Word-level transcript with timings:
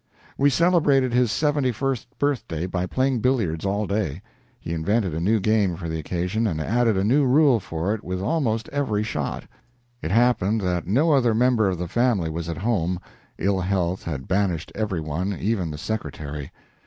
We 0.35 0.49
celebrated 0.49 1.13
his 1.13 1.31
seventy 1.31 1.71
first 1.71 2.07
birthday 2.17 2.65
by 2.65 2.87
playing 2.87 3.19
billiards 3.19 3.67
all 3.67 3.85
day. 3.85 4.23
He 4.59 4.73
invented 4.73 5.13
a 5.13 5.19
new 5.19 5.39
game 5.39 5.75
for 5.75 5.87
the 5.87 5.99
occasion, 5.99 6.47
and 6.47 6.59
added 6.59 6.97
a 6.97 7.03
new 7.03 7.23
rule 7.23 7.59
for 7.59 7.93
it 7.93 8.03
with 8.03 8.19
almost 8.19 8.67
every 8.69 9.03
shot. 9.03 9.43
It 10.01 10.09
happened 10.09 10.59
that 10.61 10.87
no 10.87 11.11
other 11.11 11.35
member 11.35 11.69
of 11.69 11.77
the 11.77 11.87
family 11.87 12.31
was 12.31 12.49
at 12.49 12.57
home 12.57 12.99
ill 13.37 13.59
health 13.59 14.03
had 14.03 14.27
banished 14.27 14.71
every 14.73 14.99
one, 15.01 15.33
even 15.33 15.69
the 15.69 15.77
secretary. 15.77 16.51